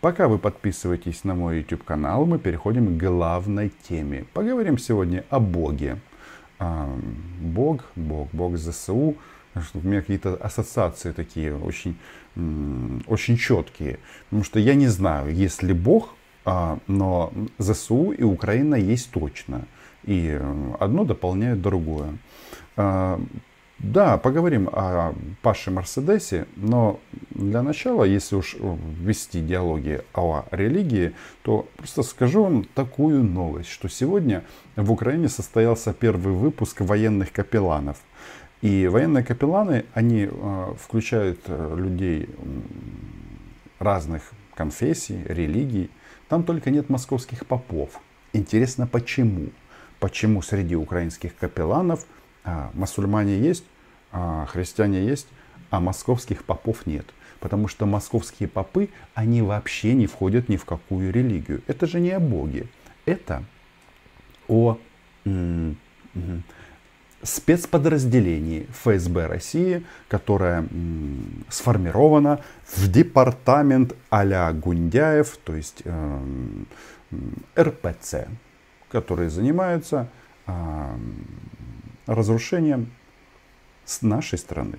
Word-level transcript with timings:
Пока 0.00 0.28
вы 0.28 0.38
подписываетесь 0.38 1.24
на 1.24 1.34
мой 1.34 1.58
YouTube 1.58 1.84
канал, 1.84 2.24
мы 2.24 2.38
переходим 2.38 2.96
к 2.96 2.98
главной 2.98 3.70
теме. 3.86 4.24
Поговорим 4.32 4.78
сегодня 4.78 5.24
о 5.28 5.40
Боге. 5.40 5.98
А, 6.58 6.88
Бог, 7.38 7.84
Бог, 7.96 8.28
Бог 8.32 8.56
ЗСУ. 8.56 9.16
У 9.74 9.78
меня 9.86 10.00
какие-то 10.00 10.36
ассоциации 10.36 11.12
такие 11.12 11.54
очень, 11.54 11.98
очень 13.06 13.36
четкие. 13.36 13.98
Потому 14.30 14.42
что 14.42 14.58
я 14.58 14.74
не 14.74 14.86
знаю, 14.86 15.34
есть 15.34 15.62
ли 15.62 15.74
Бог, 15.74 16.14
а, 16.46 16.78
но 16.86 17.30
ЗСУ 17.58 18.12
и 18.12 18.22
Украина 18.22 18.76
есть 18.76 19.10
точно. 19.10 19.66
И 20.04 20.40
одно 20.78 21.04
дополняет 21.04 21.60
другое. 21.60 22.16
Да, 23.82 24.18
поговорим 24.18 24.68
о 24.70 25.14
Паше 25.40 25.70
Мерседесе, 25.70 26.46
но 26.56 27.00
для 27.30 27.62
начала, 27.62 28.04
если 28.04 28.36
уж 28.36 28.56
ввести 28.60 29.40
диалоги 29.40 30.02
о 30.12 30.44
религии, 30.50 31.14
то 31.42 31.66
просто 31.78 32.02
скажу 32.02 32.42
вам 32.42 32.64
такую 32.64 33.24
новость, 33.24 33.70
что 33.70 33.88
сегодня 33.88 34.44
в 34.76 34.92
Украине 34.92 35.30
состоялся 35.30 35.94
первый 35.94 36.34
выпуск 36.34 36.82
военных 36.82 37.32
капелланов. 37.32 37.96
И 38.60 38.86
военные 38.86 39.24
капелланы, 39.24 39.86
они 39.94 40.28
э, 40.30 40.74
включают 40.78 41.40
э, 41.46 41.74
людей 41.78 42.28
разных 43.78 44.32
конфессий, 44.54 45.22
религий. 45.24 45.88
Там 46.28 46.44
только 46.44 46.70
нет 46.70 46.90
московских 46.90 47.46
попов. 47.46 47.98
Интересно, 48.34 48.86
почему? 48.86 49.46
Почему 50.00 50.42
среди 50.42 50.76
украинских 50.76 51.34
капелланов– 51.34 52.04
а, 52.44 52.70
мусульмане 52.74 53.38
есть, 53.38 53.64
а, 54.12 54.46
христиане 54.46 55.04
есть, 55.04 55.28
а 55.70 55.80
московских 55.80 56.44
попов 56.44 56.86
нет. 56.86 57.06
Потому 57.38 57.68
что 57.68 57.86
московские 57.86 58.48
попы, 58.48 58.90
они 59.14 59.40
вообще 59.40 59.94
не 59.94 60.06
входят 60.06 60.48
ни 60.48 60.56
в 60.56 60.64
какую 60.64 61.12
религию. 61.12 61.62
Это 61.66 61.86
же 61.86 62.00
не 62.00 62.10
о 62.10 62.20
Боге. 62.20 62.66
Это 63.06 63.44
о 64.46 64.78
спецподразделении 67.22 68.66
ФСБ 68.70 69.26
России, 69.26 69.84
которое 70.08 70.66
сформировано 71.48 72.40
в 72.66 72.90
департамент 72.90 73.94
а-ля 74.08 74.52
Гундяев, 74.52 75.36
то 75.44 75.54
есть 75.54 75.82
э, 75.84 76.20
РПЦ, 77.58 78.28
который 78.90 79.28
занимается 79.28 80.08
э, 80.46 80.96
разрушением 82.06 82.90
с 83.84 84.02
нашей 84.02 84.38
стороны. 84.38 84.78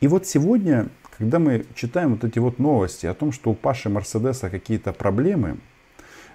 И 0.00 0.08
вот 0.08 0.26
сегодня, 0.26 0.88
когда 1.18 1.38
мы 1.38 1.66
читаем 1.74 2.14
вот 2.14 2.24
эти 2.24 2.38
вот 2.38 2.58
новости 2.58 3.06
о 3.06 3.14
том, 3.14 3.32
что 3.32 3.50
у 3.50 3.54
Паши 3.54 3.88
Мерседеса 3.88 4.50
какие-то 4.50 4.92
проблемы, 4.92 5.58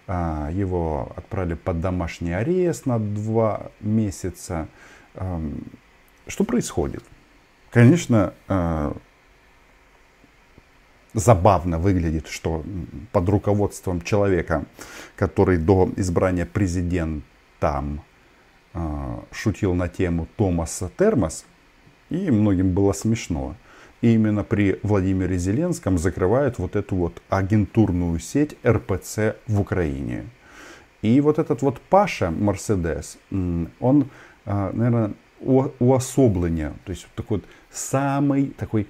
а, 0.08 0.50
его 0.52 1.12
отправили 1.16 1.54
под 1.54 1.82
домашний 1.82 2.34
арест 2.34 2.86
на 2.86 3.00
два 3.00 3.72
месяца, 3.80 4.68
что 6.28 6.44
происходит? 6.44 7.04
Конечно, 7.72 8.34
а, 8.48 8.96
забавно 11.14 11.80
выглядит, 11.80 12.28
что 12.28 12.64
под 13.12 13.30
руководством 13.30 14.02
человека, 14.02 14.66
который 15.16 15.58
до 15.58 15.92
избрания 15.98 16.46
президентом 16.46 18.02
шутил 19.32 19.74
на 19.74 19.88
тему 19.88 20.28
Томаса 20.36 20.90
Термос, 20.98 21.46
и 22.10 22.32
многим 22.32 22.72
было 22.72 22.94
смешно. 22.94 23.56
И 24.02 24.14
именно 24.14 24.44
при 24.44 24.80
Владимире 24.84 25.38
Зеленском 25.38 25.98
закрывают 25.98 26.58
вот 26.58 26.76
эту 26.76 26.96
вот 26.96 27.22
агентурную 27.30 28.20
сеть 28.20 28.56
РПЦ 28.66 29.36
в 29.48 29.60
Украине. 29.60 30.26
И 31.02 31.20
вот 31.22 31.40
этот 31.40 31.62
вот 31.62 31.82
Паша 31.82 32.32
Мерседес, 32.32 33.18
он, 33.32 34.10
а, 34.46 34.72
наверное, 34.74 35.14
уособление, 35.40 36.74
то 36.84 36.92
есть 36.92 37.08
такой 37.16 37.38
вот 37.38 37.46
самый 37.72 38.48
такой 38.48 38.88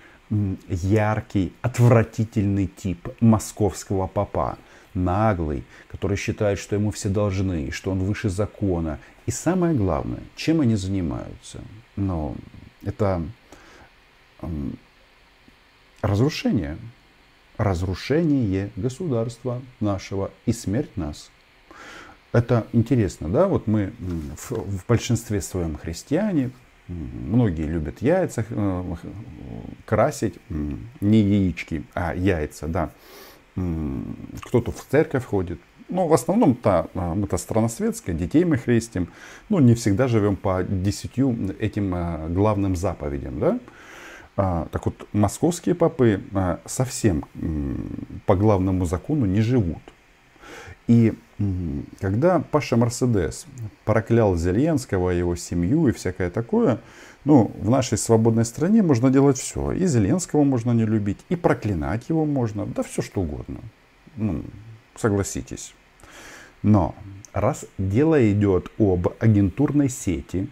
яркий, 0.67 1.53
отвратительный 1.61 2.67
тип 2.67 3.09
московского 3.19 4.07
папа 4.07 4.57
наглый, 4.93 5.63
который 5.87 6.17
считает, 6.17 6.59
что 6.59 6.75
ему 6.75 6.91
все 6.91 7.09
должны, 7.09 7.71
что 7.71 7.91
он 7.91 7.99
выше 7.99 8.29
закона. 8.29 8.99
И 9.25 9.31
самое 9.31 9.75
главное, 9.75 10.21
чем 10.35 10.61
они 10.61 10.75
занимаются? 10.75 11.61
Ну, 11.95 12.35
это 12.83 13.21
разрушение. 16.01 16.77
Разрушение 17.57 18.71
государства 18.77 19.61
нашего 19.81 20.31
и 20.45 20.53
смерть 20.53 20.95
нас. 20.95 21.29
Это 22.31 22.67
интересно, 22.71 23.27
да? 23.27 23.47
Вот 23.47 23.67
мы 23.67 23.91
в, 23.99 24.51
в 24.51 24.85
большинстве 24.87 25.41
своем 25.41 25.77
христиане, 25.77 26.51
многие 26.89 27.63
любят 27.63 28.01
яйца 28.01 28.45
э, 28.49 28.95
красить, 29.85 30.35
не 30.49 31.19
яички, 31.19 31.83
а 31.93 32.13
яйца, 32.13 32.67
да 32.67 32.91
кто-то 34.43 34.71
в 34.71 34.85
церковь 34.89 35.25
ходит. 35.25 35.59
Ну, 35.89 36.07
в 36.07 36.13
основном 36.13 36.51
-то, 36.51 36.89
а, 36.93 37.15
мы-то 37.15 37.37
страна 37.37 37.67
светская, 37.69 38.15
детей 38.15 38.45
мы 38.45 38.57
христим. 38.57 39.07
Ну, 39.49 39.59
не 39.59 39.73
всегда 39.73 40.07
живем 40.07 40.35
по 40.35 40.63
десятью 40.63 41.55
этим 41.59 41.93
а, 41.95 42.27
главным 42.29 42.75
заповедям, 42.75 43.39
да. 43.39 43.59
А, 44.37 44.67
так 44.71 44.85
вот, 44.85 45.07
московские 45.13 45.75
попы 45.75 46.21
совсем 46.65 47.25
по 48.25 48.35
главному 48.35 48.85
закону 48.85 49.25
не 49.25 49.41
живут. 49.41 49.81
И 50.87 51.13
когда 51.99 52.39
Паша 52.39 52.75
Мерседес 52.75 53.45
проклял 53.85 54.35
Зеленского, 54.35 55.11
его 55.11 55.35
семью 55.35 55.87
и 55.87 55.93
всякое 55.93 56.29
такое, 56.29 56.81
ну, 57.23 57.51
в 57.59 57.69
нашей 57.69 57.97
свободной 57.97 58.45
стране 58.45 58.81
можно 58.81 59.09
делать 59.09 59.37
все. 59.37 59.71
И 59.71 59.85
Зеленского 59.85 60.43
можно 60.43 60.71
не 60.71 60.85
любить, 60.85 61.19
и 61.29 61.35
проклинать 61.35 62.09
его 62.09 62.25
можно, 62.25 62.65
да 62.65 62.83
все 62.83 63.01
что 63.01 63.21
угодно. 63.21 63.59
Ну, 64.17 64.43
согласитесь. 64.95 65.73
Но 66.61 66.93
раз 67.31 67.65
дело 67.77 68.31
идет 68.31 68.69
об 68.77 69.07
агентурной 69.19 69.89
сети 69.89 70.49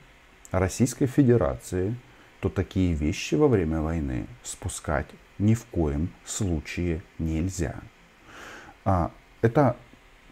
Российской 0.51 1.07
Федерации, 1.07 1.95
то 2.39 2.49
такие 2.49 2.93
вещи 2.93 3.35
во 3.35 3.47
время 3.49 3.81
войны 3.81 4.25
спускать 4.43 5.07
ни 5.37 5.53
в 5.53 5.65
коем 5.65 6.09
случае 6.25 7.01
нельзя. 7.19 7.75
А, 8.85 9.11
это 9.41 9.75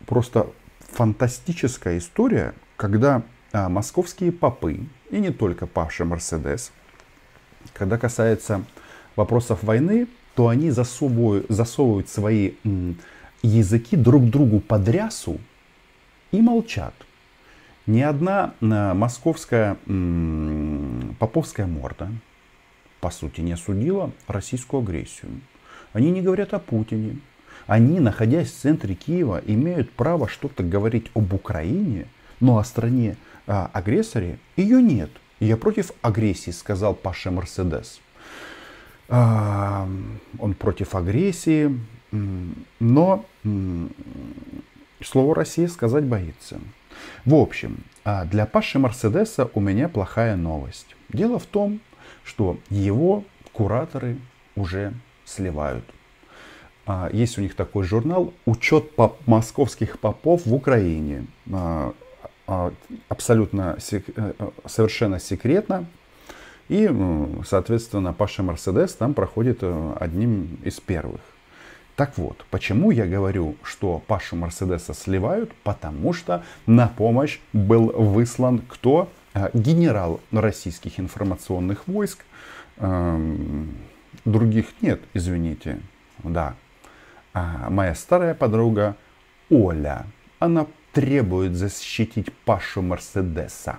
просто 0.06 0.48
фантастическая 0.80 1.98
история, 1.98 2.54
когда 2.78 3.24
а, 3.52 3.70
московские 3.70 4.32
попы, 4.32 4.80
и 5.10 5.20
не 5.20 5.32
только 5.32 5.68
Паша 5.68 6.06
Мерседес, 6.06 6.72
когда 7.74 7.98
касается 7.98 8.64
вопросов 9.16 9.64
войны, 9.64 10.08
то 10.36 10.50
они 10.50 10.70
засовывают, 10.72 11.46
засовывают 11.50 12.10
свои 12.10 12.54
м, 12.64 12.98
языки 13.42 13.96
друг 13.96 14.30
другу 14.30 14.60
под 14.60 14.88
рясу 14.90 15.40
и 16.32 16.42
молчат. 16.42 16.94
Ни 17.88 18.02
одна 18.02 18.54
а, 18.62 18.94
московская 18.94 19.78
м, 19.86 21.16
поповская 21.20 21.68
морда, 21.68 22.10
по 23.00 23.10
сути, 23.10 23.42
не 23.42 23.54
осудила 23.54 24.12
российскую 24.28 24.82
агрессию. 24.82 25.32
Они 25.94 26.12
не 26.12 26.22
говорят 26.22 26.54
о 26.54 26.60
Путине, 26.60 27.20
они, 27.68 28.00
находясь 28.00 28.52
в 28.52 28.58
центре 28.58 28.96
Киева, 28.96 29.42
имеют 29.46 29.92
право 29.92 30.28
что-то 30.28 30.64
говорить 30.64 31.08
об 31.16 31.34
Украине, 31.34 32.08
но 32.40 32.58
о 32.58 32.64
стране 32.64 33.18
а, 33.48 33.70
агрессоре 33.74 34.40
ее 34.56 34.82
нет. 34.82 35.10
Я 35.40 35.58
против 35.58 35.92
агрессии, 36.02 36.52
сказал 36.52 36.94
Паша 36.94 37.32
Мерседес. 37.32 38.00
А, 39.08 39.88
он 40.40 40.54
против 40.54 40.96
агрессии, 40.96 41.80
но 42.80 43.26
слово 45.02 45.36
Россия 45.36 45.68
сказать 45.68 46.06
боится. 46.06 46.60
В 47.26 47.36
общем, 47.36 47.78
а, 48.04 48.26
для 48.26 48.46
Паши 48.46 48.80
Мерседеса 48.80 49.50
у 49.54 49.60
меня 49.60 49.90
плохая 49.90 50.36
новость. 50.36 50.96
Дело 51.10 51.40
в 51.40 51.46
том, 51.46 51.80
что 52.24 52.58
его 52.70 53.24
кураторы 53.52 54.18
уже 54.56 54.94
сливают. 55.26 55.84
А, 56.86 57.10
есть 57.12 57.38
у 57.38 57.42
них 57.42 57.56
такой 57.56 57.84
журнал 57.84 58.34
«Учет 58.46 58.96
поп 58.96 59.18
московских 59.26 60.00
попов 60.00 60.46
в 60.46 60.54
Украине». 60.54 61.26
А, 61.52 61.94
а, 62.48 62.72
абсолютно 63.10 63.78
э, 63.92 64.02
э, 64.16 64.34
совершенно 64.66 65.20
секретно. 65.20 65.86
И, 66.68 66.90
соответственно, 67.46 68.14
Паша 68.14 68.44
Мерседес 68.44 68.94
там 68.94 69.14
проходит 69.14 69.60
э, 69.62 69.94
одним 70.00 70.60
из 70.64 70.80
первых. 70.80 71.22
Так 71.96 72.18
вот, 72.18 72.46
почему 72.52 72.92
я 72.92 73.06
говорю, 73.06 73.56
что 73.64 74.02
Пашу 74.06 74.36
Мерседеса 74.36 74.94
сливают? 74.94 75.54
Потому 75.64 76.12
что 76.12 76.44
на 76.66 76.88
помощь 76.88 77.40
был 77.54 77.88
выслан 77.88 78.62
кто? 78.68 79.10
Генерал 79.54 80.22
российских 80.32 81.00
информационных 81.00 81.88
войск. 81.88 82.20
Эм, 82.78 83.76
других 84.24 84.68
нет, 84.82 85.02
извините. 85.14 85.80
Да, 86.24 86.56
А 87.36 87.70
моя 87.70 87.94
старая 87.96 88.34
подруга 88.34 88.96
Оля, 89.50 90.06
она 90.40 90.68
требует 90.94 91.54
защитить 91.54 92.32
Пашу 92.46 92.82
Мерседеса. 92.82 93.76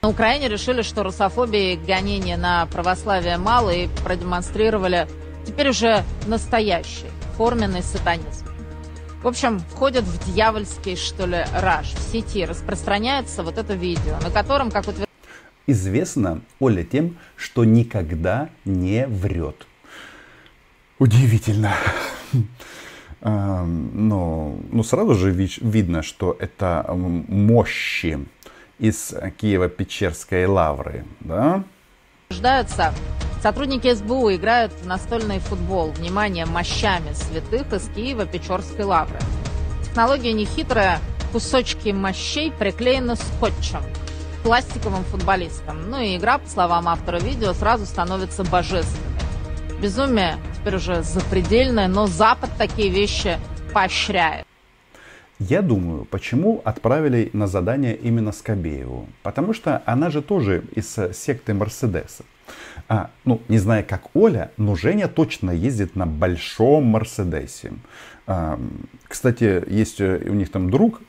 На 0.00 0.08
Украине 0.08 0.48
решили, 0.48 0.80
что 0.80 1.02
русофобии 1.02 1.76
гонения 1.76 2.38
на 2.38 2.64
православие 2.64 3.36
мало 3.36 3.68
и 3.68 3.88
продемонстрировали 4.04 5.06
теперь 5.46 5.68
уже 5.68 6.02
настоящий 6.26 7.10
форменный 7.36 7.82
сатанизм. 7.82 8.46
В 9.22 9.28
общем, 9.28 9.58
входят 9.58 10.04
в 10.04 10.32
дьявольский, 10.32 10.96
что 10.96 11.26
ли, 11.26 11.44
раж. 11.60 11.92
В 11.92 12.00
сети 12.10 12.46
распространяется 12.46 13.42
вот 13.42 13.58
это 13.58 13.74
видео, 13.74 14.16
на 14.22 14.30
котором, 14.30 14.70
как 14.70 14.84
утверждает... 14.84 15.10
Известно 15.66 16.40
Оля 16.58 16.84
тем, 16.84 17.18
что 17.36 17.64
никогда 17.64 18.48
не 18.64 19.06
врет. 19.06 19.66
Удивительно. 20.98 21.74
Но 23.20 23.64
ну, 24.70 24.82
сразу 24.84 25.14
же 25.14 25.30
видно, 25.30 26.02
что 26.02 26.36
это 26.38 26.84
мощи 26.94 28.18
из 28.78 29.12
Киево-Печерской 29.12 30.46
лавры. 30.46 31.04
Да? 31.20 31.64
Утверждаются, 32.26 32.94
сотрудники 33.42 33.92
СБУ 33.92 34.34
играют 34.34 34.72
в 34.72 34.86
настольный 34.86 35.40
футбол, 35.40 35.90
внимание, 35.90 36.46
мощами 36.46 37.12
святых 37.12 37.72
из 37.72 37.88
Киева-Печерской 37.88 38.84
лавры. 38.84 39.18
Технология 39.82 40.32
нехитрая, 40.32 41.00
кусочки 41.32 41.88
мощей 41.88 42.52
приклеены 42.52 43.16
скотчем 43.16 43.80
пластиковым 44.42 45.04
футболистом. 45.04 45.90
Ну 45.90 46.00
и 46.00 46.16
игра, 46.16 46.38
по 46.38 46.48
словам 46.48 46.88
автора 46.88 47.18
видео, 47.18 47.52
сразу 47.52 47.86
становится 47.86 48.44
божественной. 48.44 49.04
Безумие 49.80 50.38
теперь 50.68 50.76
уже 50.76 51.02
запредельное, 51.02 51.88
но 51.88 52.06
Запад 52.06 52.50
такие 52.58 52.90
вещи 52.90 53.38
поощряет. 53.72 54.44
Я 55.38 55.62
думаю, 55.62 56.04
почему 56.04 56.60
отправили 56.64 57.30
на 57.32 57.46
задание 57.46 57.96
именно 57.96 58.32
Скобееву. 58.32 59.06
Потому 59.22 59.54
что 59.54 59.82
она 59.86 60.10
же 60.10 60.20
тоже 60.20 60.64
из 60.74 60.98
секты 61.14 61.54
Мерседеса. 61.54 62.24
А, 62.88 63.08
ну, 63.24 63.40
не 63.48 63.58
знаю, 63.58 63.84
как 63.88 64.02
Оля, 64.14 64.50
но 64.58 64.74
Женя 64.74 65.08
точно 65.08 65.52
ездит 65.52 65.96
на 65.96 66.06
большом 66.06 66.84
Мерседесе. 66.84 67.72
А, 68.26 68.60
кстати, 69.06 69.62
есть 69.70 70.00
у 70.00 70.34
них 70.34 70.50
там 70.50 70.70
друг, 70.70 71.00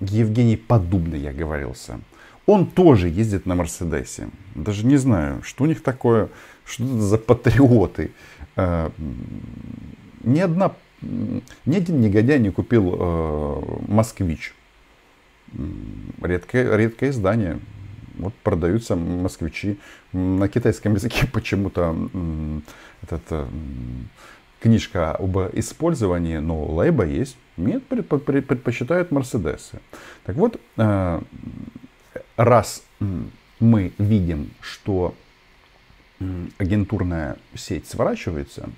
Евгений 0.00 0.56
Подубный, 0.56 1.18
я 1.18 1.32
говорился. 1.32 2.00
Он 2.46 2.66
тоже 2.66 3.08
ездит 3.08 3.46
на 3.46 3.54
Мерседесе. 3.54 4.28
Даже 4.54 4.86
не 4.86 4.96
знаю, 4.96 5.42
что 5.42 5.64
у 5.64 5.66
них 5.66 5.82
такое, 5.82 6.28
что 6.64 6.84
это 6.84 7.00
за 7.00 7.18
патриоты. 7.18 8.12
А, 8.56 8.92
ни 10.22 10.40
одна 10.40 10.72
ни 11.02 11.76
один 11.76 12.00
негодяй 12.00 12.38
не 12.38 12.50
купил 12.50 12.94
э, 12.98 13.62
москвич. 13.88 14.54
Редкое, 16.22 16.76
редкое 16.76 17.10
издание. 17.10 17.58
Вот 18.14 18.34
продаются 18.42 18.96
москвичи. 18.96 19.78
На 20.12 20.48
китайском 20.48 20.94
языке 20.94 21.26
почему-то 21.32 21.96
э, 22.12 22.60
этот, 23.02 23.22
э, 23.30 23.46
книжка 24.60 25.12
об 25.12 25.36
использовании, 25.54 26.38
но 26.38 26.64
лейба 26.72 27.04
есть. 27.04 27.36
Нет, 27.56 27.84
предпочитают 27.86 29.10
Мерседесы. 29.10 29.80
Так 30.24 30.36
вот, 30.36 30.60
э, 30.76 31.20
раз 32.36 32.84
мы 33.58 33.92
видим, 33.98 34.50
что 34.60 35.14
агентурная 36.58 37.36
сеть 37.54 37.88
сворачивается, 37.88 38.68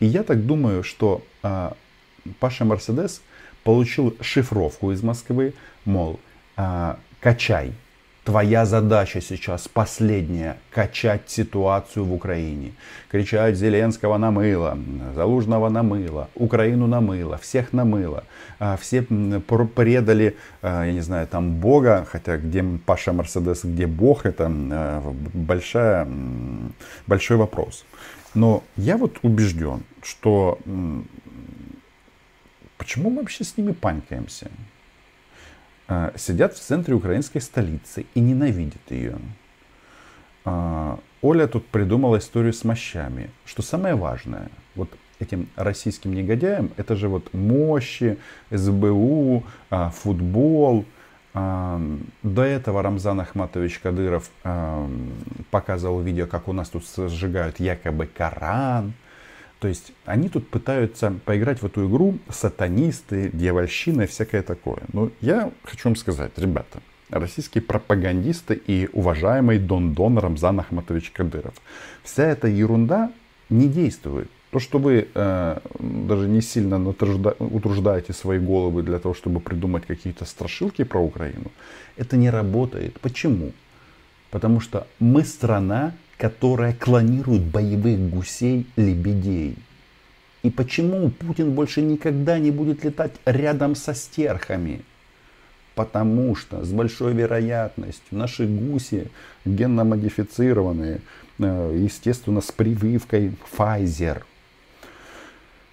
и 0.00 0.06
я 0.06 0.22
так 0.22 0.46
думаю, 0.46 0.82
что 0.82 1.22
э, 1.42 1.70
Паша 2.38 2.64
Мерседес 2.64 3.22
получил 3.64 4.16
шифровку 4.20 4.92
из 4.92 5.02
Москвы, 5.02 5.54
мол, 5.84 6.18
э, 6.56 6.94
качай. 7.20 7.72
Твоя 8.24 8.66
задача 8.66 9.20
сейчас 9.22 9.66
последняя– 9.66 10.58
качать 10.70 11.22
ситуацию 11.26 12.04
в 12.04 12.12
Украине. 12.12 12.72
Кричать 13.10 13.56
Зеленского 13.56 14.18
намыло, 14.18 14.78
Залужного 15.14 15.70
намыло, 15.70 16.28
Украину 16.34 16.86
намыло, 16.86 17.38
всех 17.38 17.72
намыло. 17.72 18.24
Все 18.78 19.02
предали, 19.02 20.36
я 20.62 20.92
не 20.92 21.00
знаю, 21.00 21.26
там 21.28 21.54
Бога, 21.60 22.06
хотя 22.10 22.36
где 22.36 22.62
Паша 22.62 23.12
Мерседес, 23.14 23.64
где 23.64 23.86
Бог, 23.86 24.26
это 24.26 24.50
большая, 25.32 26.06
большой 27.06 27.38
вопрос. 27.38 27.86
Но 28.34 28.62
я 28.76 28.98
вот 28.98 29.18
убежден, 29.22 29.82
что 30.02 30.58
почему 32.76 33.08
мы 33.10 33.22
вообще 33.22 33.44
с 33.44 33.56
ними 33.56 33.72
панькаемся? 33.72 34.50
А, 35.90 36.12
сидят 36.16 36.54
в 36.54 36.60
центре 36.60 36.94
украинской 36.94 37.40
столицы 37.40 38.06
и 38.14 38.20
ненавидят 38.20 38.80
ее. 38.90 39.18
А, 40.44 41.00
Оля 41.20 41.48
тут 41.48 41.66
придумала 41.66 42.18
историю 42.18 42.52
с 42.52 42.62
мощами. 42.62 43.30
Что 43.44 43.62
самое 43.62 43.96
важное, 43.96 44.50
вот 44.76 44.88
этим 45.18 45.48
российским 45.56 46.14
негодяям, 46.14 46.70
это 46.76 46.94
же 46.94 47.08
вот 47.08 47.34
мощи, 47.34 48.18
СБУ, 48.50 49.42
а, 49.68 49.90
футбол– 49.90 50.84
до 51.32 52.42
этого 52.42 52.82
Рамзан 52.82 53.20
Ахматович 53.20 53.78
Кадыров 53.78 54.28
показывал 55.52 56.00
видео, 56.00 56.26
как 56.26 56.48
у 56.48 56.52
нас 56.52 56.70
тут 56.70 56.82
сжигают 57.08 57.60
якобы 57.60 58.06
Коран. 58.06 58.94
То 59.60 59.68
есть 59.68 59.92
они 60.06 60.28
тут 60.28 60.48
пытаются 60.48 61.12
поиграть 61.24 61.60
в 61.60 61.66
эту 61.66 61.86
игру 61.86 62.18
сатанисты, 62.30 63.30
дьявольщина 63.32 64.02
и 64.02 64.06
всякое 64.06 64.42
такое. 64.42 64.78
Но 64.92 65.10
я 65.20 65.52
хочу 65.64 65.88
вам 65.90 65.96
сказать, 65.96 66.32
ребята, 66.36 66.80
российские 67.10 67.62
пропагандисты 67.62 68.54
и 68.54 68.88
уважаемый 68.92 69.58
Дон 69.58 69.92
Дон 69.92 70.18
Рамзан 70.18 70.60
Ахматович 70.60 71.10
Кадыров. 71.10 71.54
Вся 72.02 72.24
эта 72.24 72.48
ерунда 72.48 73.12
не 73.50 73.68
действует. 73.68 74.30
То, 74.50 74.58
что 74.58 74.78
вы 74.78 75.08
э, 75.14 75.58
даже 75.78 76.26
не 76.26 76.40
сильно 76.40 76.78
натружда, 76.78 77.36
утруждаете 77.38 78.12
свои 78.12 78.38
головы 78.38 78.82
для 78.82 78.98
того, 78.98 79.14
чтобы 79.14 79.40
придумать 79.40 79.86
какие-то 79.86 80.24
страшилки 80.24 80.84
про 80.84 81.00
Украину, 81.00 81.52
это 81.96 82.16
не 82.16 82.30
работает. 82.30 82.98
Почему? 83.00 83.52
Потому 84.30 84.60
что 84.60 84.86
мы 84.98 85.24
страна, 85.24 85.92
которая 86.20 86.74
клонирует 86.74 87.42
боевых 87.42 87.98
гусей, 88.10 88.66
лебедей. 88.76 89.56
И 90.42 90.50
почему 90.50 91.10
Путин 91.10 91.52
больше 91.52 91.80
никогда 91.82 92.38
не 92.38 92.50
будет 92.50 92.84
летать 92.84 93.12
рядом 93.24 93.74
со 93.74 93.94
стерхами? 93.94 94.82
Потому 95.74 96.36
что 96.36 96.64
с 96.64 96.70
большой 96.70 97.14
вероятностью 97.14 98.18
наши 98.18 98.46
гуси 98.46 99.08
генно 99.44 99.84
модифицированные, 99.84 101.00
э, 101.38 101.78
естественно, 101.82 102.40
с 102.40 102.52
прививкой 102.52 103.32
Pfizer– 103.56 104.22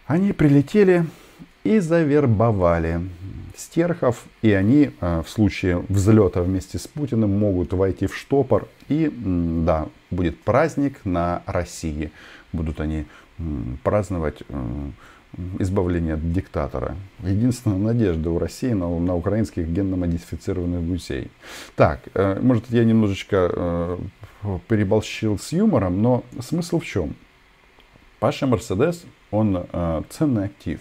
они 0.08 0.32
прилетели 0.32 1.06
и 1.68 1.80
завербовали 1.80 3.02
стерхов, 3.58 4.24
и 4.42 4.52
они 4.52 4.92
э, 5.02 5.22
в 5.26 5.30
случае 5.30 5.84
взлета 5.90 6.42
вместе 6.42 6.78
с 6.78 6.88
Путиным 6.88 7.38
могут 7.38 7.74
войти 7.74 8.08
в 8.08 8.16
штопор, 8.16 8.70
и 8.88 9.12
да, 9.14 9.88
будет 10.10 10.42
праздник 10.44 11.04
на 11.04 11.44
России. 11.46 12.12
Будут 12.54 12.80
они 12.80 13.06
праздновать 13.84 14.44
э, 14.48 14.90
избавление 15.60 16.14
от 16.14 16.32
диктатора. 16.32 16.96
Единственная 17.20 17.80
надежда 17.80 18.30
у 18.30 18.40
России 18.40 18.72
на, 18.72 18.88
на 19.00 19.16
украинских 19.16 19.68
генно-модифицированных 19.68 20.88
гусей. 20.88 21.30
Так, 21.76 22.00
э, 22.14 22.40
может 22.40 22.70
я 22.70 22.86
немножечко 22.86 23.98
переборщил 24.70 25.38
с 25.38 25.52
юмором, 25.52 26.02
но 26.02 26.24
смысл 26.40 26.80
в 26.80 26.86
чем? 26.86 27.16
Паша 28.20 28.48
Мерседес 28.48 29.04
он 29.32 29.66
ценный 30.10 30.46
актив. 30.46 30.80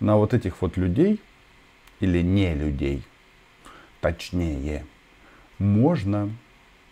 На 0.00 0.16
вот 0.16 0.34
этих 0.34 0.62
вот 0.62 0.76
людей 0.76 1.20
или 2.00 2.22
не 2.22 2.54
людей, 2.54 3.02
точнее, 4.00 4.84
можно 5.58 6.30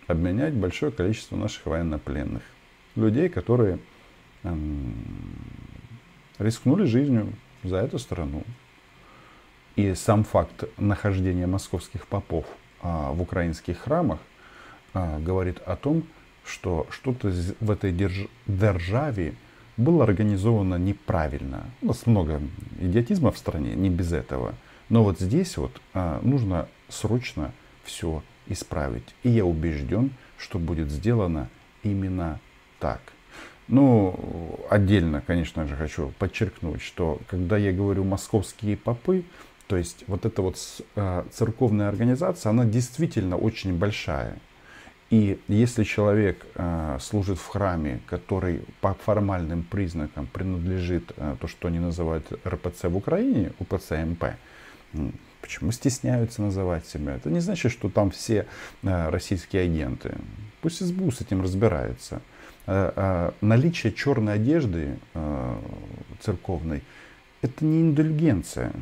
обменять 0.06 0.54
большое 0.54 0.92
количество 0.92 1.36
наших 1.36 1.66
военнопленных. 1.66 2.42
Людей, 2.96 3.28
которые 3.28 3.78
э, 4.42 4.54
рискнули 6.38 6.84
жизнью 6.84 7.32
за 7.62 7.76
эту 7.76 7.98
страну. 7.98 8.42
И 9.76 9.94
сам 9.94 10.24
факт 10.24 10.64
нахождения 10.76 11.46
московских 11.46 12.06
попов 12.06 12.46
э, 12.82 12.88
в 13.12 13.22
украинских 13.22 13.78
храмах 13.78 14.18
э, 14.94 15.18
говорит 15.20 15.60
о 15.64 15.76
том, 15.76 16.02
что 16.44 16.86
что-то 16.90 17.32
в 17.60 17.70
этой 17.70 17.92
держ- 17.92 18.28
державе 18.46 19.34
было 19.78 20.04
организовано 20.04 20.74
неправильно. 20.74 21.64
У 21.80 21.86
нас 21.86 22.04
много 22.04 22.42
идиотизма 22.80 23.32
в 23.32 23.38
стране, 23.38 23.74
не 23.74 23.88
без 23.88 24.12
этого. 24.12 24.54
Но 24.90 25.04
вот 25.04 25.20
здесь 25.20 25.56
вот 25.56 25.80
а, 25.94 26.20
нужно 26.22 26.68
срочно 26.88 27.52
все 27.84 28.22
исправить. 28.48 29.14
И 29.22 29.30
я 29.30 29.44
убежден, 29.44 30.10
что 30.36 30.58
будет 30.58 30.90
сделано 30.90 31.48
именно 31.82 32.40
так. 32.80 33.00
Ну, 33.68 34.58
отдельно, 34.70 35.22
конечно 35.26 35.66
же, 35.66 35.76
хочу 35.76 36.12
подчеркнуть, 36.18 36.82
что 36.82 37.20
когда 37.28 37.56
я 37.58 37.72
говорю 37.72 38.02
московские 38.02 38.76
попы, 38.76 39.24
то 39.66 39.76
есть 39.76 40.04
вот 40.06 40.24
эта 40.24 40.40
вот 40.40 40.56
э, 40.96 41.24
церковная 41.30 41.88
организация, 41.88 42.50
она 42.50 42.64
действительно 42.64 43.36
очень 43.36 43.76
большая. 43.76 44.38
И 45.10 45.40
если 45.48 45.84
человек 45.84 46.44
э, 46.54 46.98
служит 47.00 47.38
в 47.38 47.46
храме, 47.46 48.00
который 48.06 48.60
по 48.82 48.92
формальным 48.92 49.62
признакам 49.62 50.26
принадлежит 50.26 51.12
э, 51.16 51.36
то, 51.40 51.48
что 51.48 51.68
они 51.68 51.78
называют 51.78 52.30
РПЦ 52.46 52.84
в 52.84 52.96
Украине, 52.96 53.52
УПЦ 53.58 53.92
МП, 54.04 54.24
почему 55.40 55.72
стесняются 55.72 56.42
называть 56.42 56.86
себя? 56.86 57.16
Это 57.16 57.30
не 57.30 57.40
значит, 57.40 57.72
что 57.72 57.88
там 57.88 58.10
все 58.10 58.46
э, 58.82 59.08
российские 59.08 59.62
агенты. 59.62 60.14
Пусть 60.60 60.84
СБУ 60.84 61.10
с 61.10 61.20
этим 61.20 61.40
разбирается. 61.42 62.20
Наличие 62.66 63.94
черной 63.94 64.34
одежды 64.34 64.98
церковной– 66.20 66.82
это 67.40 67.64
не 67.64 67.80
индульгенция 67.80 68.72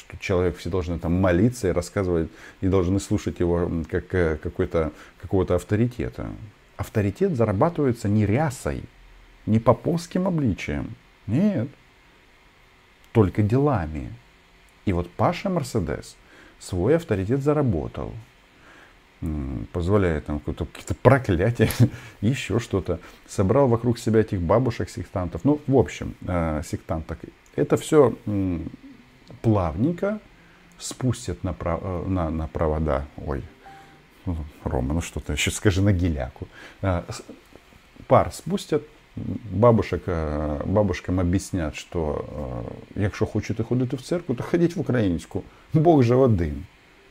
что 0.00 0.16
человек 0.18 0.56
все 0.56 0.70
должны 0.70 0.98
там 0.98 1.12
молиться 1.12 1.68
и 1.68 1.72
рассказывать, 1.72 2.30
и 2.60 2.68
должны 2.68 2.98
слушать 3.00 3.38
его 3.40 3.70
как 3.90 4.14
э, 4.14 4.38
какой-то, 4.42 4.92
какого-то 5.20 5.56
авторитета. 5.56 6.30
Авторитет 6.76 7.36
зарабатывается 7.36 8.08
не 8.08 8.24
рясой, 8.24 8.82
не 9.46 9.58
поповским 9.58 10.26
обличием. 10.26 10.94
Нет. 11.26 11.68
Только 13.12 13.42
делами. 13.42 14.12
И 14.86 14.92
вот 14.92 15.10
Паша 15.10 15.50
Мерседес 15.50 16.16
свой 16.58 16.96
авторитет 16.96 17.42
заработал. 17.42 18.14
Позволяет 19.72 20.24
там 20.26 20.40
какие-то 20.40 20.94
проклятия, 20.94 21.68
еще 22.22 22.58
что-то. 22.58 23.00
Собрал 23.28 23.68
вокруг 23.68 23.98
себя 23.98 24.20
этих 24.20 24.40
бабушек, 24.40 24.88
сектантов. 24.88 25.44
Ну, 25.44 25.60
в 25.66 25.76
общем, 25.76 26.14
э, 26.26 26.62
сектанток. 26.64 27.18
Это 27.54 27.76
все 27.76 28.16
плавненько 29.42 30.20
спустят 30.80 31.44
на, 31.44 31.54
э, 31.60 32.04
на, 32.06 32.30
на 32.30 32.46
провода. 32.48 33.06
Ой, 33.26 33.42
Рома, 34.64 34.94
ну 34.94 35.00
что 35.00 35.20
ты 35.20 35.32
еще 35.32 35.50
скажи 35.50 35.82
на 35.82 35.92
геляку. 35.92 36.48
Э, 36.82 37.02
пар 38.06 38.32
спустят, 38.32 38.82
бабушек, 39.16 40.02
э, 40.06 40.66
бабушкам 40.66 41.20
объяснят, 41.20 41.74
що 41.74 42.24
якщо 42.96 43.26
хочете 43.26 43.62
ходити 43.62 43.96
в 43.96 44.02
церковь, 44.02 44.36
то 44.36 44.42
ходить 44.42 44.76
в 44.76 44.80
украинскую. 44.80 45.44
Бог 45.74 46.02
же 46.02 46.14
один. 46.14 46.66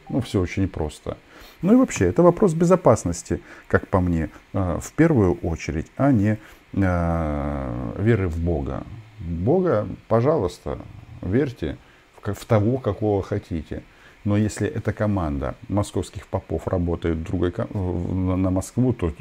Ну, 0.09 0.19
все 0.19 0.39
очень 0.39 0.67
просто. 0.67 1.15
Ну 1.61 1.73
и 1.73 1.75
вообще, 1.75 2.09
это 2.09 2.23
вопрос 2.23 2.53
безопасности, 2.53 3.39
как 3.67 3.87
по 3.87 3.99
мне, 3.99 4.29
в 4.53 4.91
первую 4.95 5.37
очередь, 5.43 5.85
а 5.97 6.11
не 6.11 6.37
веры 6.73 8.27
в 8.27 8.37
Бога. 8.37 8.83
Бога, 9.19 9.87
пожалуйста, 10.07 10.79
верьте 11.21 11.77
в 12.23 12.45
того, 12.45 12.77
какого 12.77 13.21
хотите. 13.23 13.83
Но 14.25 14.37
если 14.37 14.67
эта 14.67 14.93
команда 14.93 15.55
московских 15.67 16.27
попов 16.27 16.67
работает 16.67 17.23
другой, 17.23 17.53
на 17.73 18.49
Москву, 18.49 18.93
то 18.93 19.13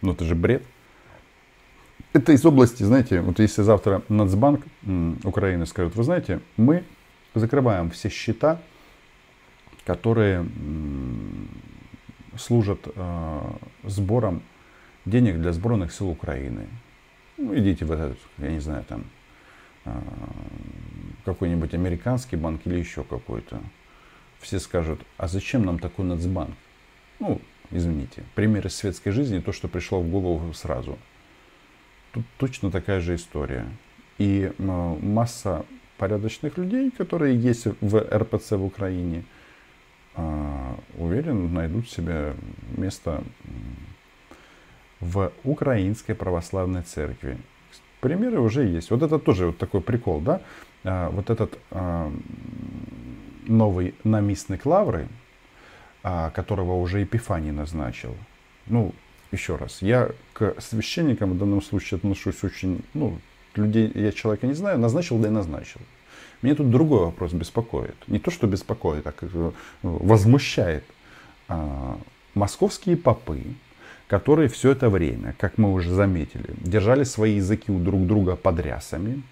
ну, 0.00 0.12
это 0.12 0.24
же 0.24 0.34
бред. 0.34 0.62
Это 2.12 2.32
из 2.32 2.44
области, 2.46 2.82
знаете, 2.84 3.20
вот 3.20 3.38
если 3.38 3.62
завтра 3.62 4.02
Нацбанк 4.08 4.64
Украины 5.24 5.66
скажет, 5.66 5.94
вы 5.96 6.04
знаете, 6.04 6.40
мы 6.56 6.84
закрываем 7.34 7.90
все 7.90 8.08
счета, 8.08 8.60
которые 9.84 10.46
служат 12.36 12.80
э, 12.94 13.40
сбором 13.84 14.42
денег 15.04 15.40
для 15.40 15.52
сборных 15.52 15.92
сил 15.92 16.08
Украины. 16.10 16.68
Ну, 17.36 17.56
идите 17.58 17.84
в 17.84 17.92
этот, 17.92 18.18
я 18.38 18.50
не 18.50 18.60
знаю, 18.60 18.84
там, 18.84 19.04
э, 19.84 19.90
какой-нибудь 21.28 21.74
американский 21.74 22.36
банк 22.36 22.62
или 22.64 22.78
еще 22.78 23.04
какой-то, 23.04 23.60
все 24.40 24.58
скажут, 24.58 25.00
а 25.18 25.28
зачем 25.28 25.64
нам 25.64 25.78
такой 25.78 26.06
Нацбанк? 26.06 26.54
Ну, 27.18 27.40
извините, 27.70 28.22
пример 28.34 28.66
из 28.66 28.76
светской 28.76 29.10
жизни, 29.10 29.40
то, 29.40 29.52
что 29.52 29.68
пришло 29.68 30.00
в 30.00 30.08
голову 30.08 30.52
сразу. 30.54 30.98
Тут 32.12 32.24
точно 32.38 32.70
такая 32.70 33.00
же 33.00 33.14
история. 33.14 33.66
И 34.16 34.50
масса 34.58 35.66
порядочных 35.98 36.56
людей, 36.56 36.90
которые 36.90 37.36
есть 37.36 37.66
в 37.80 37.98
РПЦ 37.98 38.52
в 38.52 38.64
Украине, 38.64 39.24
а, 40.14 40.78
уверен, 40.96 41.52
найдут 41.52 41.90
себе 41.90 42.34
место 42.76 43.22
в 45.00 45.30
Украинской 45.44 46.14
православной 46.14 46.82
церкви. 46.82 47.38
Примеры 48.00 48.40
уже 48.40 48.64
есть. 48.64 48.90
Вот 48.90 49.02
это 49.02 49.18
тоже 49.18 49.46
вот 49.46 49.58
такой 49.58 49.80
прикол, 49.80 50.20
да? 50.20 50.40
А, 50.88 51.10
вот 51.10 51.28
этот 51.28 51.58
а, 51.70 52.10
новый 53.46 53.94
наместник 54.04 54.64
Лавры, 54.64 55.06
а, 56.02 56.30
которого 56.30 56.80
уже 56.80 57.00
Епифаний 57.00 57.50
назначил, 57.50 58.16
ну, 58.66 58.94
еще 59.30 59.56
раз, 59.56 59.82
я 59.82 60.10
к 60.32 60.54
священникам 60.58 61.32
в 61.32 61.38
данном 61.38 61.60
случае 61.60 61.98
отношусь 61.98 62.42
очень, 62.42 62.82
ну, 62.94 63.18
людей, 63.54 63.92
я 63.94 64.12
человека 64.12 64.46
не 64.46 64.54
знаю, 64.54 64.78
назначил, 64.78 65.18
да 65.18 65.28
и 65.28 65.30
назначил. 65.30 65.80
Меня 66.40 66.54
тут 66.54 66.70
другой 66.70 67.00
вопрос 67.00 67.32
беспокоит. 67.32 67.96
Не 68.06 68.18
то, 68.18 68.30
что 68.30 68.46
беспокоит, 68.46 69.06
а 69.06 69.12
как 69.12 69.28
э, 69.34 69.50
возмущает. 69.82 70.84
Московские 72.34 72.96
попы, 72.96 73.42
которые 74.06 74.48
все 74.48 74.70
это 74.70 74.88
время, 74.88 75.34
как 75.38 75.58
мы 75.58 75.72
уже 75.72 75.92
заметили, 75.92 76.54
держали 76.58 77.04
свои 77.04 77.36
языки 77.36 77.72
у 77.72 77.78
друг 77.78 78.06
друга 78.06 78.36
под 78.36 78.60
рясами, 78.60 79.22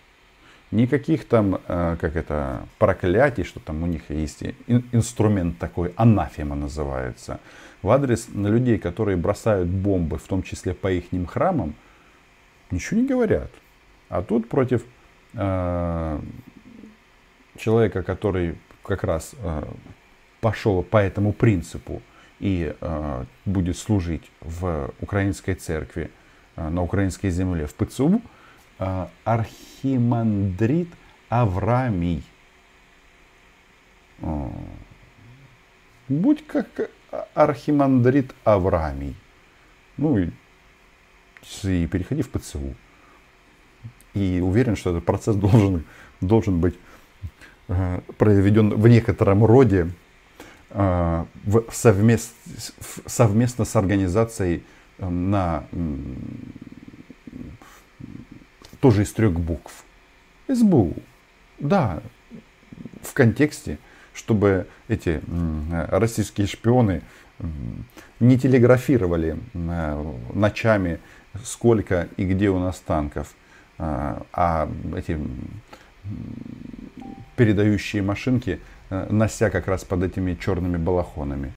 Никаких 0.73 1.27
там, 1.27 1.61
э, 1.69 1.97
как 2.01 2.17
это, 2.17 2.67
проклятий, 2.79 3.45
что 3.45 3.61
там 3.61 3.83
у 3.83 3.87
них 3.87 4.11
есть 4.11 4.43
инструмент 4.93 5.59
такой, 5.59 5.93
анафема 5.97 6.57
называется, 6.57 7.39
в 7.83 7.91
адрес 7.91 8.29
людей, 8.35 8.79
которые 8.79 9.17
бросают 9.17 9.69
бомбы, 9.69 10.19
в 10.19 10.27
том 10.27 10.43
числе 10.43 10.75
по 10.75 10.91
их 10.91 11.05
храмам, 11.29 11.75
ничего 12.71 13.01
не 13.01 13.07
говорят. 13.07 13.51
А 14.09 14.23
тут 14.23 14.49
против 14.49 14.85
э, 15.35 16.21
человека, 17.59 18.03
который 18.03 18.57
как 18.83 19.05
раз 19.05 19.35
э, 19.39 19.65
пошел 20.41 20.83
по 20.83 20.99
этому 20.99 21.33
принципу 21.33 22.03
и 22.39 22.75
э, 22.81 23.25
будет 23.45 23.77
служить 23.77 24.31
в 24.41 24.93
украинской 25.01 25.55
церкви, 25.55 26.11
э, 26.57 26.69
на 26.69 26.83
украинской 26.83 27.31
земле, 27.31 27.67
в 27.67 27.75
ПЦУ, 27.75 28.21
архимандрит 29.25 30.89
Авраамий. 31.29 32.23
Будь 36.09 36.47
как 36.47 36.91
архимандрит 37.35 38.35
Авраамий. 38.45 39.17
Ну 39.97 40.19
и, 40.19 40.31
и 41.65 41.87
переходи 41.87 42.23
в 42.23 42.31
ПЦУ. 42.31 42.75
И 44.15 44.41
уверен, 44.41 44.77
что 44.77 44.91
этот 44.91 45.05
процесс 45.05 45.37
должен, 45.37 45.85
должен 46.21 46.61
быть 46.61 46.75
э, 47.69 48.01
проведен 48.19 48.71
в 48.71 48.89
некотором 48.89 49.45
роде 49.45 49.91
э, 50.71 51.25
в 51.45 51.65
совмест, 51.71 52.35
совместно 53.07 53.65
с 53.65 53.77
организацией 53.77 54.63
э, 54.99 55.09
на 55.09 55.67
тоже 58.87 59.03
из 59.03 59.13
трех 59.13 59.33
букв. 59.33 59.85
СБУ. 60.47 60.95
Да, 61.59 62.01
в 63.03 63.15
контексте, 63.15 63.79
чтобы 64.15 64.69
эти 64.87 65.21
российские 65.91 66.47
шпионы 66.47 67.03
не 68.21 68.39
телеграфировали 68.39 69.39
ночами, 70.35 71.01
сколько 71.43 72.07
и 72.17 72.25
где 72.27 72.49
у 72.49 72.61
нас 72.61 72.79
танков, 72.79 73.35
а, 73.77 74.23
а 74.33 74.71
эти 74.97 75.19
передающие 77.35 78.03
машинки 78.03 78.61
э, 78.91 79.09
нося 79.11 79.51
как 79.51 79.67
раз 79.67 79.83
под 79.83 80.05
этими 80.05 80.35
черными 80.35 80.77
балахонами. 80.77 81.45